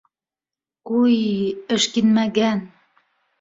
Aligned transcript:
Уй, 0.99 1.17
эшкинмәгән! 1.75 2.65